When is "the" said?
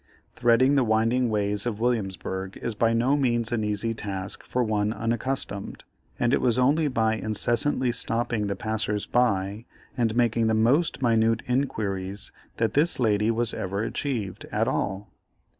0.73-0.83, 8.47-8.55, 10.47-10.55